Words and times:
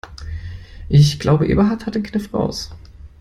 Ich 0.89 1.19
glaube, 1.19 1.45
Eberhard 1.47 1.85
hat 1.85 1.93
den 1.93 2.01
Kniff 2.01 2.33
raus. 2.33 2.71